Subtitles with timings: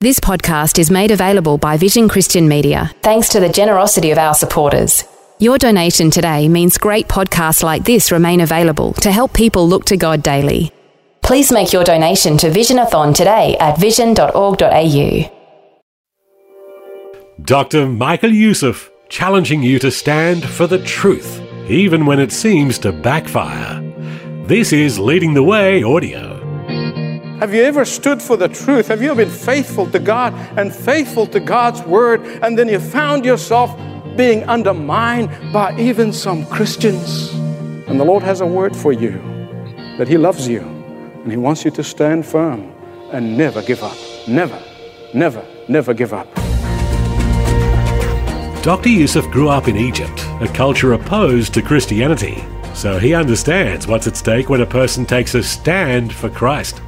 [0.00, 4.34] This podcast is made available by Vision Christian Media thanks to the generosity of our
[4.34, 5.04] supporters.
[5.38, 9.96] Your donation today means great podcasts like this remain available to help people look to
[9.96, 10.72] God daily.
[11.22, 15.30] Please make your donation to Visionathon today at vision.org.au.
[17.42, 17.86] Dr.
[17.86, 21.40] Michael Youssef challenging you to stand for the truth,
[21.70, 23.80] even when it seems to backfire.
[24.46, 26.33] This is Leading the Way Audio.
[27.40, 28.86] Have you ever stood for the truth?
[28.86, 33.24] Have you been faithful to God and faithful to God's word, and then you found
[33.24, 33.76] yourself
[34.16, 37.34] being undermined by even some Christians?
[37.88, 39.18] And the Lord has a word for you
[39.98, 42.72] that He loves you and He wants you to stand firm
[43.10, 43.96] and never give up.
[44.28, 44.62] Never,
[45.12, 46.32] never, never give up.
[48.62, 48.90] Dr.
[48.90, 54.16] Youssef grew up in Egypt, a culture opposed to Christianity, so he understands what's at
[54.16, 56.80] stake when a person takes a stand for Christ.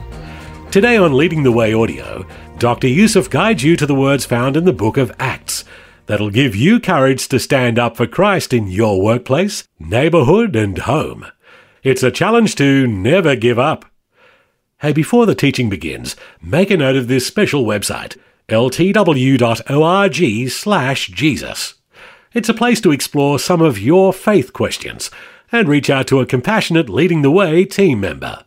[0.70, 2.26] Today on Leading the Way Audio,
[2.58, 2.88] Dr.
[2.88, 5.64] Youssef guides you to the words found in the book of Acts
[6.04, 11.26] that'll give you courage to stand up for Christ in your workplace, neighborhood, and home.
[11.82, 13.86] It's a challenge to never give up.
[14.80, 18.18] Hey, before the teaching begins, make a note of this special website,
[18.50, 21.74] ltw.org slash Jesus.
[22.34, 25.10] It's a place to explore some of your faith questions
[25.50, 28.44] and reach out to a compassionate Leading the Way team member.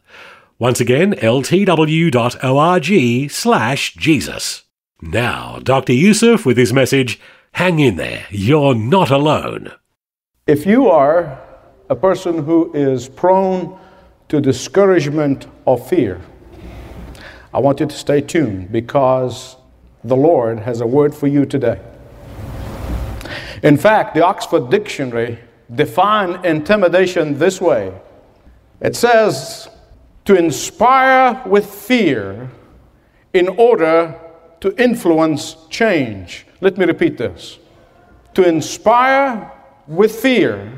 [0.60, 2.92] Once again, ltw.org
[3.32, 4.64] slash Jesus.
[5.02, 5.94] Now, Dr.
[5.94, 7.18] Youssef with his message,
[7.54, 9.72] Hang in there, you're not alone.
[10.48, 11.42] If you are
[11.90, 13.80] a person who is prone
[14.28, 16.20] to discouragement or fear,
[17.54, 19.56] I want you to stay tuned because
[20.04, 21.80] the Lord has a word for you today.
[23.64, 25.40] In fact, the Oxford Dictionary
[25.74, 27.94] define intimidation this way.
[28.82, 29.70] It says
[30.30, 32.52] to inspire with fear
[33.34, 34.14] in order
[34.60, 36.46] to influence change.
[36.62, 37.58] Let me repeat this.
[38.36, 39.52] To inspire
[39.88, 40.72] with fear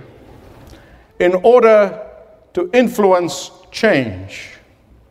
[1.20, 2.02] in order
[2.54, 4.52] to influence change.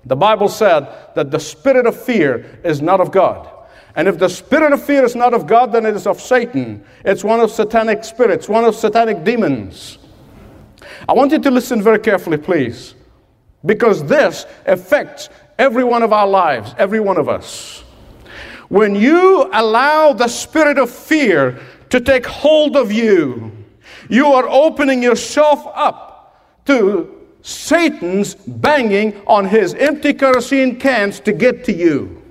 [0.07, 3.47] The Bible said that the spirit of fear is not of God.
[3.95, 6.83] And if the spirit of fear is not of God, then it is of Satan.
[7.05, 9.99] It's one of satanic spirits, one of satanic demons.
[11.07, 12.95] I want you to listen very carefully, please,
[13.65, 15.29] because this affects
[15.59, 17.85] every one of our lives, every one of us.
[18.69, 21.61] When you allow the spirit of fear
[21.91, 23.53] to take hold of you,
[24.09, 31.65] you are opening yourself up to Satan's banging on his empty kerosene cans to get
[31.65, 32.23] to you.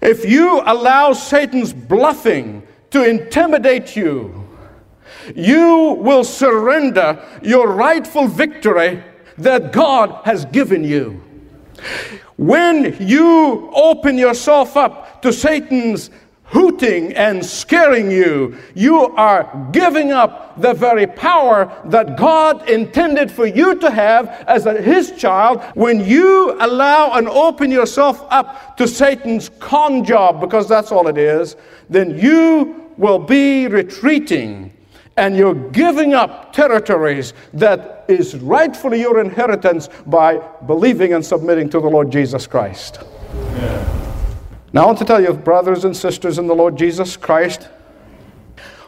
[0.00, 4.46] If you allow Satan's bluffing to intimidate you,
[5.34, 9.02] you will surrender your rightful victory
[9.38, 11.22] that God has given you.
[12.36, 16.10] When you open yourself up to Satan's
[16.44, 23.46] hooting and scaring you, you are giving up the very power that God intended for
[23.46, 25.62] you to have as a, His child.
[25.74, 31.18] When you allow and open yourself up to Satan's con job, because that's all it
[31.18, 31.56] is,
[31.90, 34.72] then you will be retreating
[35.16, 41.80] and you're giving up territories that is rightfully your inheritance by believing and submitting to
[41.80, 43.00] the Lord Jesus Christ.
[44.72, 47.68] Now, I want to tell you, brothers and sisters in the Lord Jesus Christ,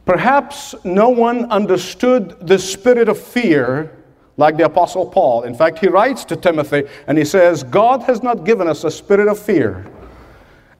[0.04, 3.96] perhaps no one understood the spirit of fear
[4.36, 5.42] like the Apostle Paul.
[5.42, 8.90] In fact, he writes to Timothy and he says, God has not given us a
[8.90, 9.86] spirit of fear.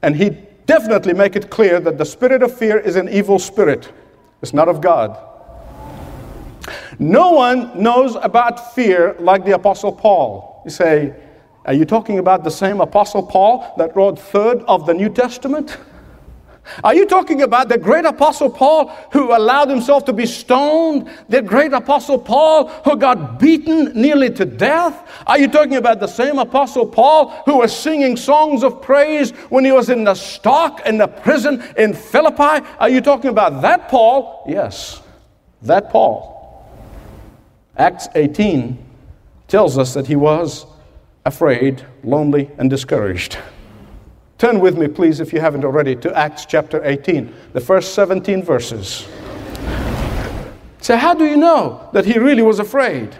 [0.01, 0.31] And he
[0.65, 3.91] definitely make it clear that the spirit of fear is an evil spirit.
[4.41, 5.30] It's not of God.
[6.99, 10.61] No one knows about fear like the Apostle Paul.
[10.65, 11.13] You say,
[11.65, 15.77] are you talking about the same Apostle Paul that wrote third of the New Testament?
[16.83, 21.09] Are you talking about the great Apostle Paul who allowed himself to be stoned?
[21.27, 25.23] The great Apostle Paul who got beaten nearly to death?
[25.27, 29.65] Are you talking about the same Apostle Paul who was singing songs of praise when
[29.65, 32.65] he was in the stock in the prison in Philippi?
[32.79, 34.45] Are you talking about that Paul?
[34.47, 35.01] Yes,
[35.63, 36.30] that Paul.
[37.81, 38.77] Acts 18
[39.47, 40.67] tells us that he was
[41.25, 43.39] afraid, lonely, and discouraged.
[44.37, 48.43] Turn with me, please, if you haven't already, to Acts chapter 18, the first 17
[48.43, 49.07] verses.
[50.79, 53.15] So, how do you know that he really was afraid?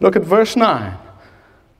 [0.00, 0.96] Look at verse 9.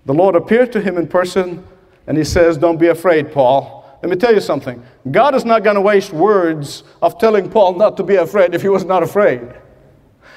[0.04, 1.64] The Lord appeared to him in person,
[2.06, 3.98] and he says, Don't be afraid, Paul.
[4.02, 4.84] Let me tell you something.
[5.10, 8.60] God is not going to waste words of telling Paul not to be afraid if
[8.60, 9.50] he was not afraid.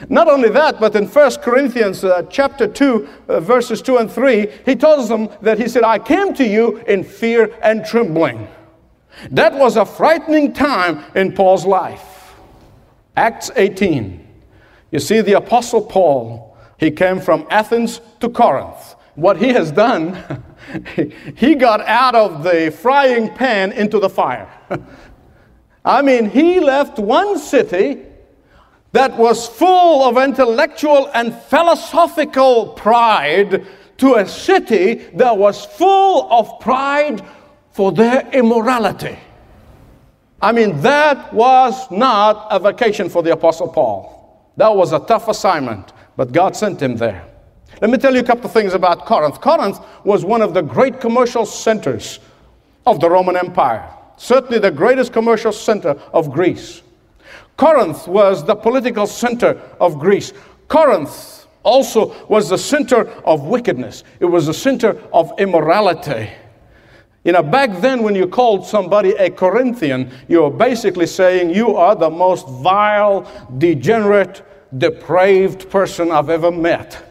[0.09, 4.47] Not only that, but in 1 Corinthians uh, chapter 2, uh, verses 2 and 3,
[4.65, 8.47] he tells them that he said, I came to you in fear and trembling.
[9.31, 12.33] That was a frightening time in Paul's life.
[13.15, 14.27] Acts 18.
[14.91, 18.95] You see, the Apostle Paul, he came from Athens to Corinth.
[19.15, 20.17] What he has done,
[21.35, 24.49] he got out of the frying pan into the fire.
[25.85, 28.01] I mean, he left one city
[28.93, 33.65] that was full of intellectual and philosophical pride
[33.97, 37.21] to a city that was full of pride
[37.71, 39.17] for their immorality.
[40.41, 44.51] I mean, that was not a vacation for the Apostle Paul.
[44.57, 47.25] That was a tough assignment, but God sent him there.
[47.81, 49.41] Let me tell you a couple of things about Corinth.
[49.41, 52.19] Corinth was one of the great commercial centers
[52.85, 56.83] of the Roman Empire, certainly the greatest commercial center of Greece.
[57.57, 60.33] Corinth was the political center of Greece.
[60.67, 66.29] Corinth also was the center of wickedness, it was the center of immorality.
[67.23, 71.77] You know, back then, when you called somebody a Corinthian, you were basically saying, You
[71.77, 73.25] are the most vile,
[73.59, 74.41] degenerate,
[74.77, 77.01] depraved person I've ever met.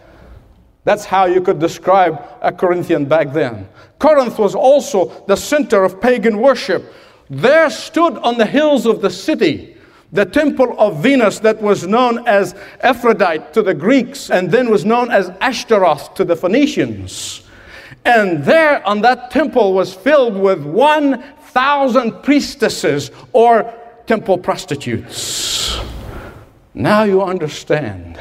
[0.85, 3.69] That's how you could describe a Corinthian back then.
[3.99, 6.93] Corinth was also the center of pagan worship.
[7.31, 9.72] There stood on the hills of the city
[10.13, 14.85] the temple of Venus that was known as Aphrodite to the Greeks and then was
[14.85, 17.43] known as Ashtaroth to the Phoenicians.
[18.05, 23.73] And there on that temple was filled with 1,000 priestesses or
[24.07, 25.81] temple prostitutes.
[26.75, 28.19] Now you understand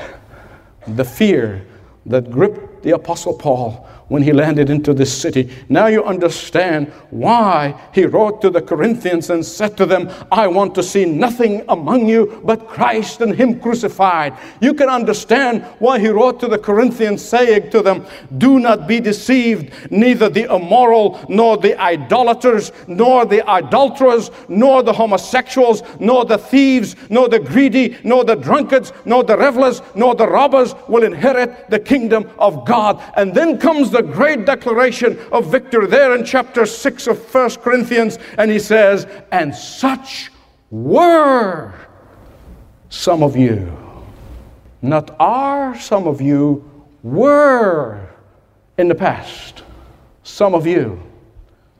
[0.87, 1.65] the fear
[2.05, 5.49] that gripped the Apostle Paul when he landed into this city.
[5.69, 10.75] Now you understand why he wrote to the Corinthians and said to them, I want
[10.75, 14.37] to see nothing among you but Christ and Him crucified.
[14.59, 18.05] You can understand why he wrote to the Corinthians, saying to them,
[18.37, 24.93] Do not be deceived, neither the immoral, nor the idolaters, nor the adulterers, nor the
[24.93, 30.27] homosexuals, nor the thieves, nor the greedy, nor the drunkards, nor the revelers, nor the
[30.27, 33.01] robbers will inherit the kingdom of God.
[33.15, 38.17] And then comes the great declaration of victory there in chapter 6 of First Corinthians,
[38.37, 40.31] and he says, And such
[40.69, 41.73] were
[42.89, 43.77] some of you.
[44.81, 46.69] Not are some of you,
[47.03, 48.09] were
[48.77, 49.63] in the past.
[50.23, 51.10] Some of you.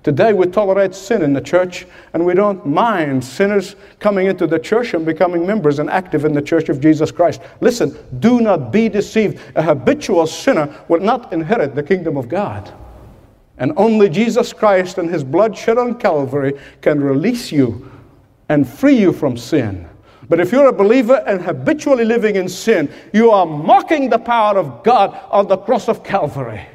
[0.04, 4.58] Today we tolerate sin in the church and we don't mind sinners coming into the
[4.58, 7.40] church and becoming members and active in the church of Jesus Christ.
[7.60, 9.40] Listen, do not be deceived.
[9.56, 12.74] A habitual sinner will not inherit the kingdom of God.
[13.60, 17.92] And only Jesus Christ and his blood shed on Calvary can release you
[18.50, 19.88] and free you from sin.
[20.28, 24.58] But if you're a believer and habitually living in sin, you are mocking the power
[24.58, 26.66] of God on the cross of Calvary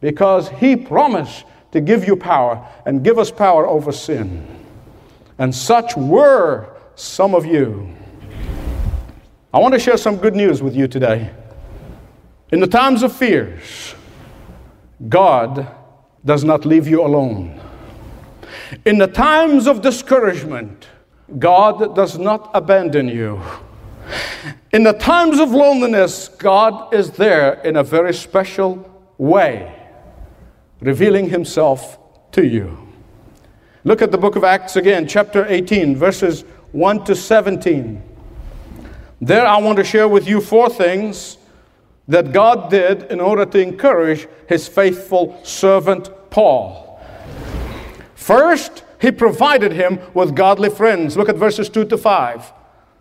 [0.00, 4.46] because he promised to give you power and give us power over sin.
[5.38, 7.94] And such were some of you.
[9.52, 11.30] I want to share some good news with you today.
[12.52, 13.94] In the times of fears,
[15.08, 15.68] God
[16.24, 17.60] does not leave you alone.
[18.84, 20.88] In the times of discouragement,
[21.38, 23.40] God does not abandon you.
[24.72, 29.75] In the times of loneliness, God is there in a very special way
[30.80, 31.98] revealing himself
[32.32, 32.76] to you.
[33.84, 36.42] Look at the book of Acts again, chapter 18, verses
[36.72, 38.02] 1 to 17.
[39.20, 41.38] There, I want to share with you four things
[42.08, 47.00] that God did in order to encourage his faithful servant Paul.
[48.14, 51.16] First, he provided him with godly friends.
[51.16, 52.52] Look at verses 2 to 5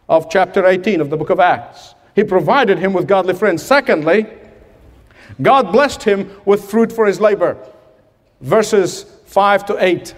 [0.08, 1.96] of chapter 18 of the book of Acts.
[2.16, 3.64] He provided him with godly friends.
[3.64, 4.28] Secondly,
[5.42, 7.58] God blessed him with fruit for his labor.
[8.42, 10.14] Verses 5 to 8.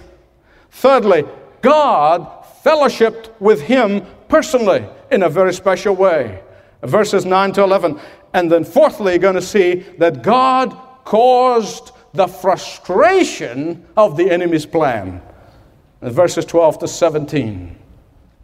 [0.71, 1.25] Thirdly,
[1.62, 6.41] God fellowshipped with him personally in a very special way.
[6.83, 8.00] Verses 9 to 11.
[8.33, 14.65] And then, fourthly, you're going to see that God caused the frustration of the enemy's
[14.65, 15.21] plan.
[16.01, 17.75] Verses 12 to 17.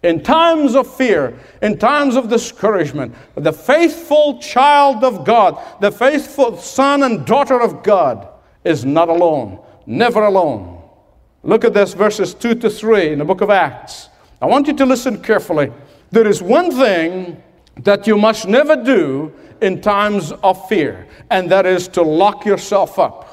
[0.03, 6.57] In times of fear, in times of discouragement, the faithful child of God, the faithful
[6.57, 8.27] son and daughter of God,
[8.65, 10.81] is not alone, never alone.
[11.43, 14.10] Look at this, verses 2 to 3 in the book of Acts.
[14.41, 15.72] I want you to listen carefully.
[16.12, 17.41] There is one thing
[17.77, 23.00] that you must never do in times of fear, and that is to lock yourself
[23.00, 23.32] up.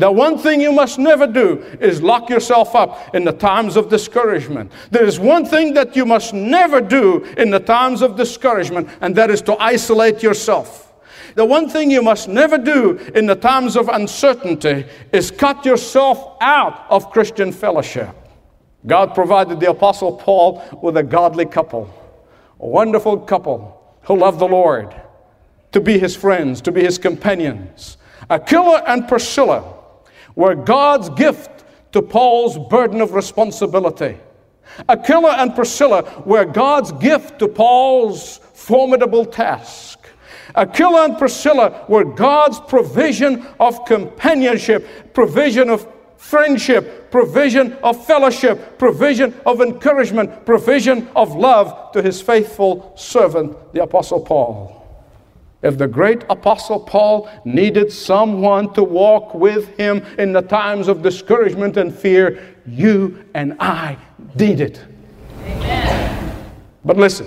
[0.00, 3.90] The one thing you must never do is lock yourself up in the times of
[3.90, 4.72] discouragement.
[4.90, 9.14] There is one thing that you must never do in the times of discouragement, and
[9.16, 10.94] that is to isolate yourself.
[11.34, 16.38] The one thing you must never do in the times of uncertainty is cut yourself
[16.40, 18.16] out of Christian fellowship.
[18.86, 21.92] God provided the Apostle Paul with a godly couple,
[22.58, 24.98] a wonderful couple who loved the Lord,
[25.72, 27.98] to be his friends, to be his companions.
[28.30, 29.76] Aquila and Priscilla
[30.34, 34.16] were God's gift to Paul's burden of responsibility.
[34.88, 39.98] Aquila and Priscilla were God's gift to Paul's formidable task.
[40.54, 49.34] Aquila and Priscilla were God's provision of companionship, provision of friendship, provision of fellowship, provision
[49.46, 54.79] of encouragement, provision of love to his faithful servant, the Apostle Paul.
[55.62, 61.02] If the great apostle Paul needed someone to walk with him in the times of
[61.02, 63.98] discouragement and fear, you and I
[64.38, 64.82] need it.
[65.44, 66.52] Amen.
[66.84, 67.26] But listen,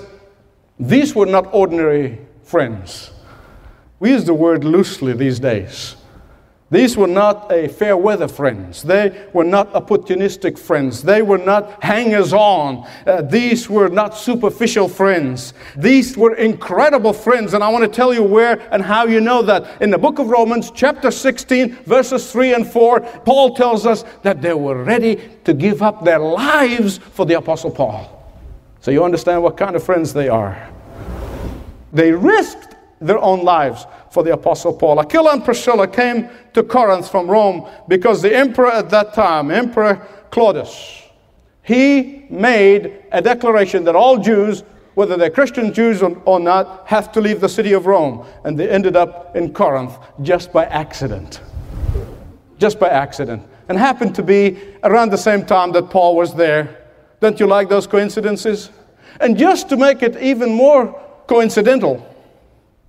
[0.80, 3.12] these were not ordinary friends.
[4.00, 5.96] We use the word loosely these days.
[6.74, 8.82] These were not a fair weather friends.
[8.82, 11.04] They were not opportunistic friends.
[11.04, 12.90] They were not hangers on.
[13.06, 15.54] Uh, these were not superficial friends.
[15.78, 17.54] These were incredible friends.
[17.54, 19.84] And I want to tell you where and how you know that.
[19.84, 24.42] In the book of Romans, chapter 16, verses 3 and 4, Paul tells us that
[24.42, 28.34] they were ready to give up their lives for the Apostle Paul.
[28.82, 30.72] So you understand what kind of friends they are.
[31.92, 32.73] They risked
[33.08, 35.00] their own lives for the Apostle Paul.
[35.00, 40.08] Aquila and Priscilla came to Corinth from Rome because the emperor at that time, Emperor
[40.32, 41.04] Claudius,
[41.64, 44.64] he made a declaration that all Jews,
[44.96, 48.26] whether they're Christian Jews or not, have to leave the city of Rome.
[48.44, 51.42] And they ended up in Corinth just by accident.
[52.58, 53.48] Just by accident.
[53.70, 56.84] And happened to be around the same time that Paul was there.
[57.22, 58.70] Don't you like those coincidences?
[59.22, 62.06] And just to make it even more coincidental,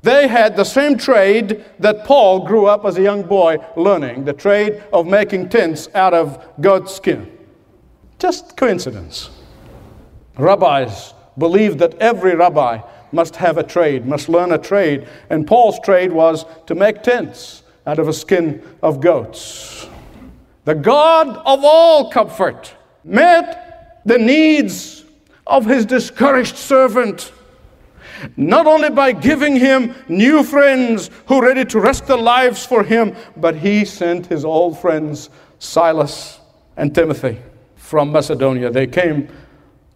[0.05, 4.35] they had the same trade that Paul grew up as a young boy learning the
[4.35, 7.33] trade of making tents out of goat skin.
[8.19, 9.31] Just coincidence.
[10.37, 12.83] Rabbis believed that every rabbi
[13.13, 17.63] must have a trade, must learn a trade, and Paul's trade was to make tents
[17.87, 19.89] out of a skin of goats.
[20.67, 25.05] The God of all comfort met the needs
[25.47, 27.33] of his discouraged servant
[28.37, 33.15] not only by giving him new friends who ready to risk their lives for him,
[33.37, 36.41] but he sent his old friends, Silas
[36.77, 37.39] and Timothy,
[37.77, 38.71] from Macedonia.
[38.71, 39.29] They came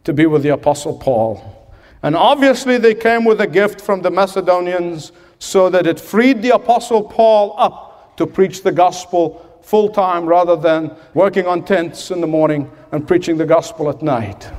[0.05, 1.73] to be with the Apostle Paul.
[2.03, 6.51] And obviously, they came with a gift from the Macedonians so that it freed the
[6.51, 12.21] Apostle Paul up to preach the gospel full time rather than working on tents in
[12.21, 14.51] the morning and preaching the gospel at night.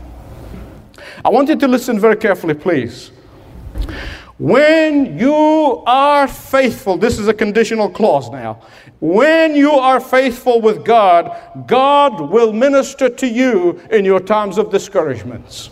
[1.26, 3.12] I want you to listen very carefully, please.
[4.38, 8.62] When you are faithful, this is a conditional clause now.
[9.02, 14.72] When you are faithful with God, God will minister to you in your times of
[14.72, 15.68] discouragements.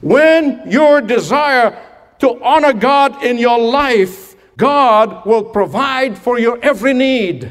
[0.00, 1.82] When your desire
[2.18, 7.50] to honor God in your life, God will provide for your every need.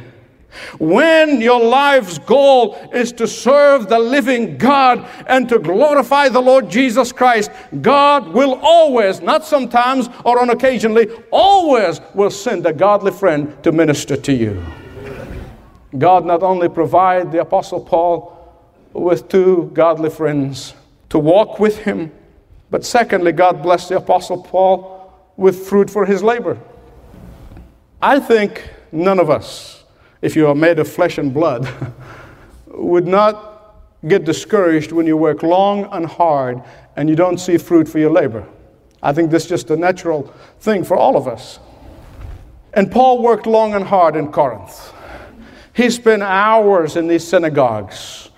[0.79, 6.69] When your life's goal is to serve the living God and to glorify the Lord
[6.69, 13.11] Jesus Christ, God will always, not sometimes or on occasionally, always will send a godly
[13.11, 14.63] friend to minister to you.
[15.97, 18.31] God not only provided the Apostle Paul
[18.93, 20.73] with two godly friends
[21.09, 22.11] to walk with him,
[22.69, 26.57] but secondly, God blessed the Apostle Paul with fruit for his labor.
[28.01, 29.74] I think none of us
[30.25, 31.69] if you are made of flesh and blood,
[32.67, 33.75] would not
[34.07, 36.63] get discouraged when you work long and hard
[36.95, 38.43] and you don't see fruit for your labor.
[39.03, 41.59] I think this is just a natural thing for all of us.
[42.73, 44.91] And Paul worked long and hard in Corinth.
[45.73, 48.31] He spent hours in these synagogues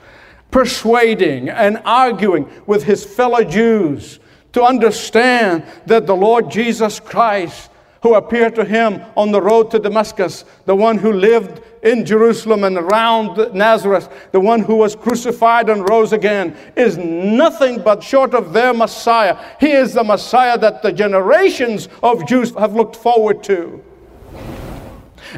[0.52, 4.20] persuading and arguing with his fellow Jews
[4.52, 7.70] to understand that the Lord Jesus Christ
[8.04, 12.64] who appeared to him on the road to Damascus, the one who lived in Jerusalem
[12.64, 18.34] and around Nazareth, the one who was crucified and rose again, is nothing but short
[18.34, 19.38] of their Messiah.
[19.60, 23.84] He is the Messiah that the generations of Jews have looked forward to.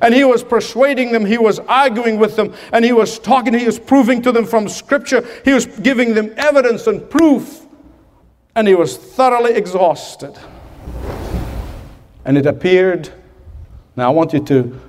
[0.01, 3.65] And he was persuading them, he was arguing with them, and he was talking, he
[3.65, 7.65] was proving to them from Scripture, he was giving them evidence and proof,
[8.55, 10.37] and he was thoroughly exhausted.
[12.25, 13.09] And it appeared,
[13.95, 14.79] now I want you to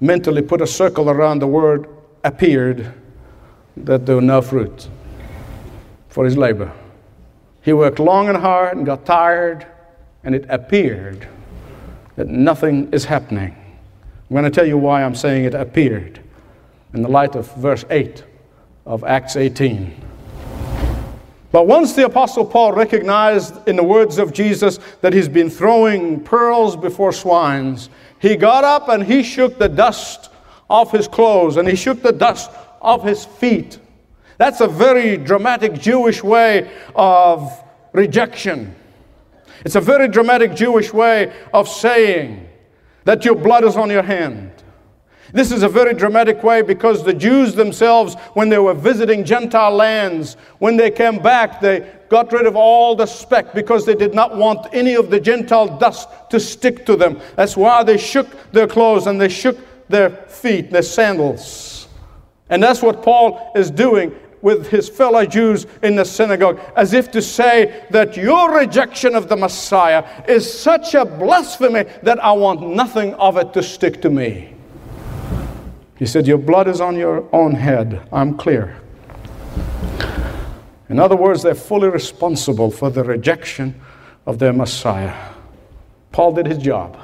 [0.00, 1.88] mentally put a circle around the word
[2.24, 2.92] appeared,
[3.76, 4.88] that there were no fruit
[6.08, 6.72] for his labor.
[7.62, 9.66] He worked long and hard and got tired,
[10.24, 11.28] and it appeared
[12.16, 13.54] that nothing is happening.
[14.28, 16.20] I'm going to tell you why I'm saying it appeared
[16.94, 18.24] in the light of verse 8
[18.86, 19.94] of Acts 18.
[21.52, 26.22] But once the Apostle Paul recognized in the words of Jesus that he's been throwing
[26.22, 27.88] pearls before swines,
[28.18, 30.30] he got up and he shook the dust
[30.68, 32.50] off his clothes and he shook the dust
[32.80, 33.78] off his feet.
[34.38, 37.50] That's a very dramatic Jewish way of
[37.92, 38.74] rejection.
[39.64, 42.48] It's a very dramatic Jewish way of saying
[43.04, 44.45] that your blood is on your hand.
[45.32, 49.74] This is a very dramatic way because the Jews themselves, when they were visiting Gentile
[49.74, 54.14] lands, when they came back, they got rid of all the speck because they did
[54.14, 57.20] not want any of the Gentile dust to stick to them.
[57.34, 61.88] That's why they shook their clothes and they shook their feet, their sandals.
[62.48, 67.10] And that's what Paul is doing with his fellow Jews in the synagogue, as if
[67.12, 72.62] to say that your rejection of the Messiah is such a blasphemy that I want
[72.62, 74.55] nothing of it to stick to me.
[75.96, 78.06] He said, Your blood is on your own head.
[78.12, 78.76] I'm clear.
[80.88, 83.80] In other words, they're fully responsible for the rejection
[84.24, 85.14] of their Messiah.
[86.12, 86.98] Paul did his job.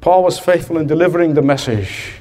[0.00, 2.14] Paul was faithful in delivering the message,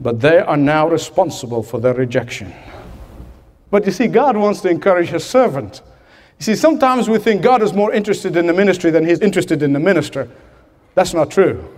[0.00, 2.52] but they are now responsible for their rejection.
[3.70, 5.82] But you see, God wants to encourage his servant.
[6.38, 9.62] You see, sometimes we think God is more interested in the ministry than he's interested
[9.62, 10.28] in the minister.
[10.94, 11.68] That's not true.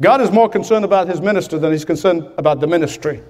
[0.00, 3.22] God is more concerned about his minister than he's concerned about the ministry.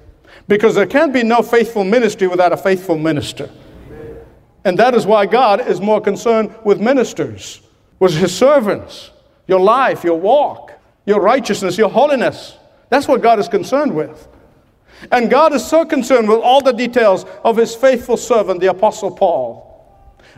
[0.46, 3.50] Because there can be no faithful ministry without a faithful minister.
[4.64, 7.62] And that is why God is more concerned with ministers,
[7.98, 9.10] with his servants,
[9.46, 10.72] your life, your walk,
[11.06, 12.56] your righteousness, your holiness.
[12.90, 14.28] That's what God is concerned with.
[15.10, 19.10] And God is so concerned with all the details of his faithful servant, the Apostle
[19.10, 19.64] Paul.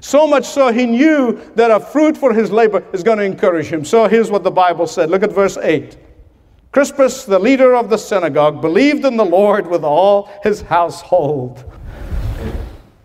[0.00, 3.66] So much so he knew that a fruit for his labor is going to encourage
[3.66, 3.84] him.
[3.84, 5.10] So here's what the Bible said.
[5.10, 5.96] Look at verse 8.
[6.72, 11.64] Crispus, the leader of the synagogue, believed in the Lord with all his household.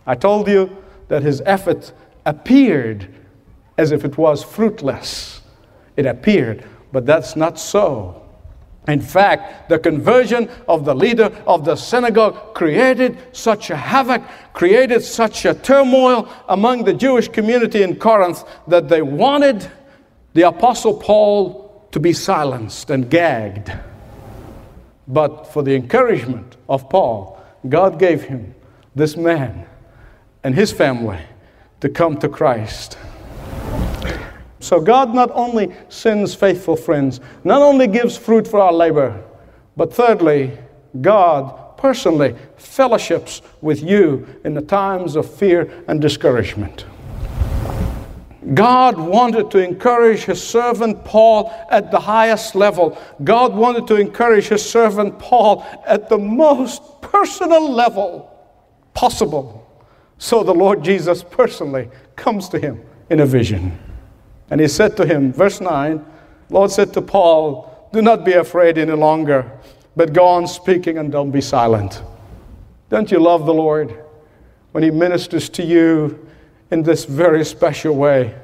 [0.06, 0.76] I told you
[1.08, 1.92] that his effort
[2.24, 3.12] appeared
[3.76, 5.42] as if it was fruitless.
[5.96, 8.22] It appeared, but that's not so.
[8.86, 15.02] In fact, the conversion of the leader of the synagogue created such a havoc, created
[15.02, 19.68] such a turmoil among the Jewish community in Corinth that they wanted
[20.34, 21.65] the Apostle Paul
[21.96, 23.72] to be silenced and gagged.
[25.08, 28.54] But for the encouragement of Paul, God gave him
[28.94, 29.66] this man
[30.44, 31.20] and his family
[31.80, 32.98] to come to Christ.
[34.60, 39.24] So God not only sends faithful friends, not only gives fruit for our labor,
[39.74, 40.52] but thirdly,
[41.00, 46.84] God personally fellowships with you in the times of fear and discouragement.
[48.54, 52.96] God wanted to encourage his servant Paul at the highest level.
[53.24, 58.32] God wanted to encourage his servant Paul at the most personal level
[58.94, 59.62] possible.
[60.18, 63.78] So the Lord Jesus personally comes to him in a vision.
[64.50, 66.04] And he said to him, verse 9,
[66.50, 69.50] Lord said to Paul, Do not be afraid any longer,
[69.96, 72.02] but go on speaking and don't be silent.
[72.90, 74.04] Don't you love the Lord
[74.70, 76.25] when he ministers to you
[76.70, 78.34] in this very special way?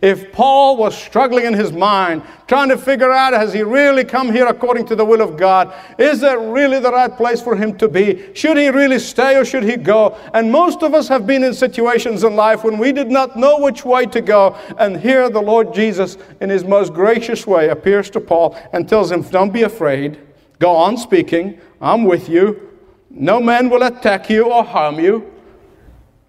[0.00, 4.30] If Paul was struggling in his mind, trying to figure out, has he really come
[4.30, 5.72] here according to the will of God?
[5.98, 8.34] Is that really the right place for him to be?
[8.34, 10.16] Should he really stay or should he go?
[10.34, 13.58] And most of us have been in situations in life when we did not know
[13.60, 14.56] which way to go.
[14.78, 19.10] And here the Lord Jesus, in his most gracious way, appears to Paul and tells
[19.10, 20.18] him, Don't be afraid.
[20.58, 21.58] Go on speaking.
[21.80, 22.70] I'm with you.
[23.10, 25.33] No man will attack you or harm you.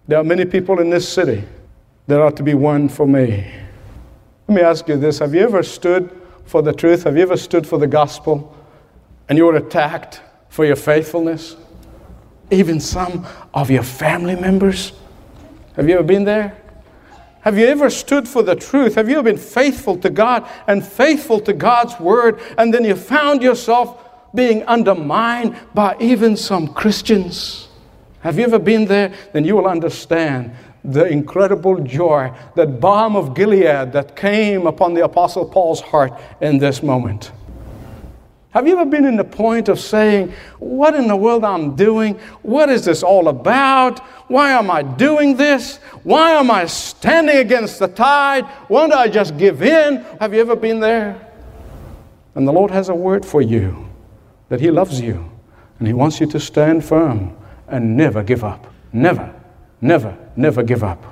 [0.08, 1.42] There are many people in this city
[2.06, 3.50] that ought to be one for me.
[4.46, 6.10] Let me ask you this Have you ever stood
[6.44, 7.04] for the truth?
[7.04, 8.56] Have you ever stood for the gospel
[9.28, 11.56] and you were attacked for your faithfulness?
[12.52, 14.92] Even some of your family members?
[15.74, 16.56] Have you ever been there?
[17.40, 18.94] Have you ever stood for the truth?
[18.94, 22.96] Have you ever been faithful to God and faithful to God's word, and then you
[22.96, 24.02] found yourself
[24.34, 27.65] being undermined by even some Christians?
[28.26, 29.12] Have you ever been there?
[29.32, 30.50] Then you will understand
[30.82, 36.58] the incredible joy, that balm of Gilead that came upon the Apostle Paul's heart in
[36.58, 37.30] this moment.
[38.50, 42.18] Have you ever been in the point of saying, What in the world I'm doing?
[42.42, 44.00] What is this all about?
[44.28, 45.76] Why am I doing this?
[46.02, 48.44] Why am I standing against the tide?
[48.66, 50.04] Why don't I just give in?
[50.18, 51.30] Have you ever been there?
[52.34, 53.88] And the Lord has a word for you
[54.48, 55.30] that He loves you
[55.78, 57.35] and He wants you to stand firm
[57.68, 58.72] and never give up.
[58.92, 59.34] Never,
[59.80, 61.02] never, never give up.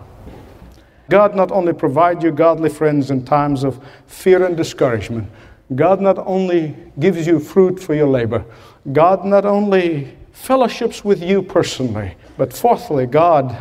[1.11, 5.29] God not only provides you godly friends in times of fear and discouragement,
[5.75, 8.45] God not only gives you fruit for your labor,
[8.93, 13.57] God not only fellowships with you personally, but fourthly, God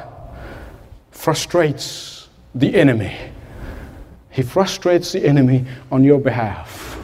[1.11, 3.15] frustrates the enemy.
[4.29, 6.99] He frustrates the enemy on your behalf.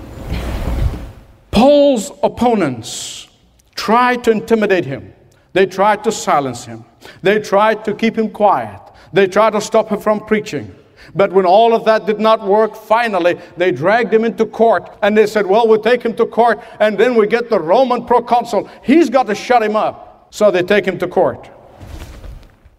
[1.52, 3.28] Paul's opponents
[3.76, 5.14] tried to intimidate him.
[5.54, 6.86] They tried to silence him.
[7.22, 8.82] They tried to keep him quiet.
[9.14, 10.76] They tried to stop him from preaching.
[11.16, 15.18] But when all of that did not work, finally they dragged him into court and
[15.18, 18.70] they said, Well, we'll take him to court and then we get the Roman proconsul.
[18.84, 20.28] He's got to shut him up.
[20.32, 21.50] So they take him to court.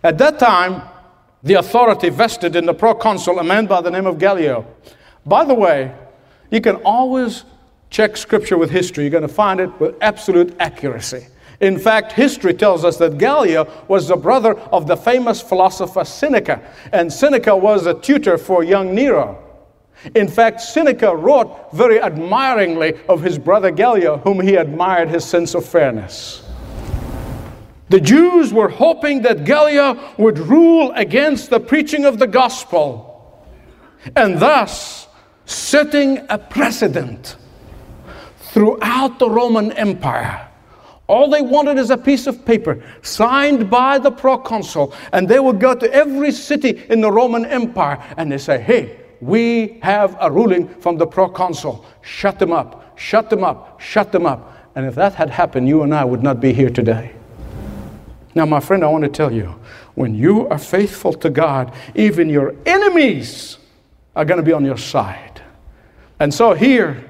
[0.04, 0.82] At that time,
[1.42, 4.66] the authority vested in the proconsul, a man by the name of Gallio.
[5.26, 5.92] By the way,
[6.50, 7.44] you can always
[7.88, 9.04] check scripture with history.
[9.04, 11.26] You're going to find it with absolute accuracy.
[11.60, 16.62] In fact, history tells us that Gallio was the brother of the famous philosopher Seneca,
[16.90, 19.46] and Seneca was a tutor for young Nero.
[20.14, 25.54] In fact, Seneca wrote very admiringly of his brother Gallio, whom he admired his sense
[25.54, 26.42] of fairness.
[27.90, 33.46] The Jews were hoping that Gallio would rule against the preaching of the gospel
[34.16, 35.08] and thus
[35.44, 37.36] setting a precedent
[38.38, 40.49] throughout the Roman Empire
[41.10, 45.58] all they wanted is a piece of paper signed by the proconsul, and they would
[45.58, 50.30] go to every city in the Roman Empire and they say, Hey, we have a
[50.30, 51.84] ruling from the proconsul.
[52.00, 54.56] Shut them up, shut them up, shut them up.
[54.76, 57.12] And if that had happened, you and I would not be here today.
[58.34, 59.56] Now, my friend, I want to tell you
[59.96, 63.58] when you are faithful to God, even your enemies
[64.14, 65.42] are going to be on your side.
[66.20, 67.09] And so here,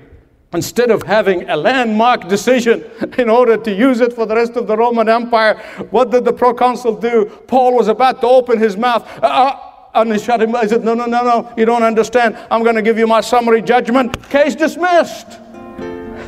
[0.53, 2.85] Instead of having a landmark decision
[3.19, 5.55] in order to use it for the rest of the Roman Empire,
[5.91, 7.27] what did the proconsul do?
[7.47, 9.07] Paul was about to open his mouth.
[9.23, 10.55] Uh, uh and he shut him.
[10.55, 12.37] He said, No, no, no, no, you don't understand.
[12.51, 14.29] I'm going to give you my summary judgment.
[14.31, 15.27] Case dismissed.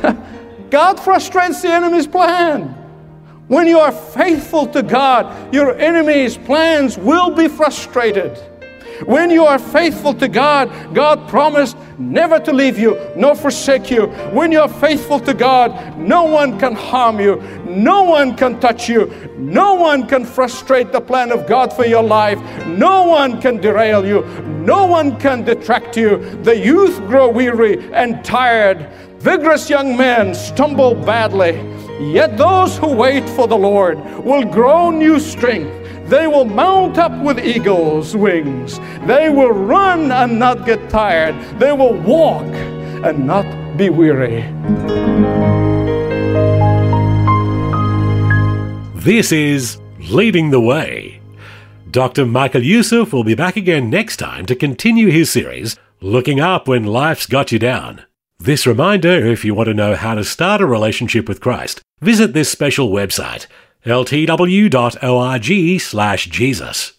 [0.69, 2.75] God frustrates the enemy's plan.
[3.47, 8.37] When you are faithful to God, your enemy's plans will be frustrated.
[9.05, 14.07] When you are faithful to God, God promised never to leave you nor forsake you.
[14.31, 18.87] When you are faithful to God, no one can harm you, no one can touch
[18.87, 23.57] you, no one can frustrate the plan of God for your life, no one can
[23.57, 24.23] derail you,
[24.65, 26.17] no one can detract you.
[26.43, 31.61] The youth grow weary and tired, vigorous young men stumble badly.
[31.99, 35.82] Yet those who wait for the Lord will grow new strength.
[36.05, 38.79] They will mount up with eagle's wings.
[39.07, 41.33] They will run and not get tired.
[41.59, 42.45] They will walk
[43.05, 44.41] and not be weary.
[48.95, 51.21] This is Leading the Way.
[51.89, 52.25] Dr.
[52.25, 56.83] Michael Youssef will be back again next time to continue his series, Looking Up When
[56.85, 58.03] Life's Got You Down.
[58.39, 62.33] This reminder if you want to know how to start a relationship with Christ, visit
[62.33, 63.47] this special website
[63.85, 66.93] ltw.org slash Jesus.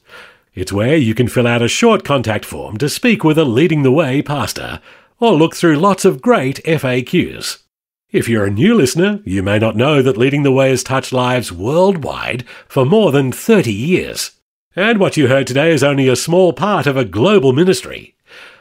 [0.54, 3.82] It's where you can fill out a short contact form to speak with a leading
[3.82, 4.80] the way pastor,
[5.18, 7.58] or look through lots of great FAQs.
[8.12, 11.12] If you're a new listener, you may not know that Leading the Way has touched
[11.12, 14.30] lives worldwide for more than 30 years.
[14.76, 18.14] And what you heard today is only a small part of a global ministry.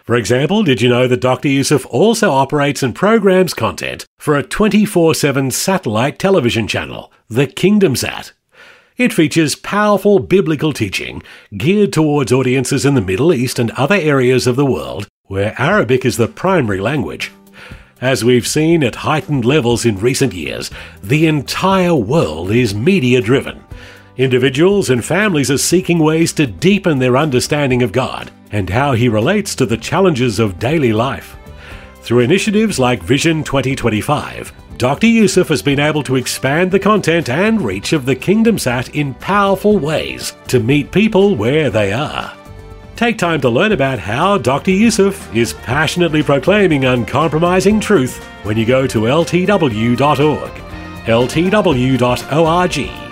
[0.03, 1.47] For example, did you know that Dr.
[1.47, 7.95] Youssef also operates and programs content for a 24 7 satellite television channel, the Kingdom
[7.95, 8.33] Sat?
[8.97, 11.23] It features powerful biblical teaching
[11.55, 16.03] geared towards audiences in the Middle East and other areas of the world where Arabic
[16.03, 17.31] is the primary language.
[18.01, 20.69] As we've seen at heightened levels in recent years,
[21.01, 23.63] the entire world is media driven.
[24.15, 29.09] Individuals and families are seeking ways to deepen their understanding of God and how He
[29.09, 31.35] relates to the challenges of daily life.
[32.01, 35.07] Through initiatives like Vision 2025, Dr.
[35.07, 39.15] Youssef has been able to expand the content and reach of the Kingdom Sat in
[39.15, 42.37] powerful ways to meet people where they are.
[42.95, 44.69] Take time to learn about how Dr.
[44.69, 50.51] Youssef is passionately proclaiming uncompromising truth when you go to ltw.org,
[51.07, 53.02] ltw.org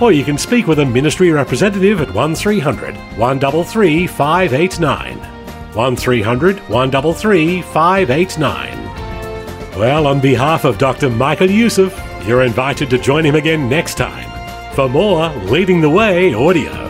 [0.00, 5.18] or you can speak with a ministry representative at 1300 133 589.
[5.74, 9.78] 1300 133 589.
[9.78, 11.10] Well, on behalf of Dr.
[11.10, 14.28] Michael Youssef, you're invited to join him again next time
[14.74, 16.89] for more Leading the Way audio.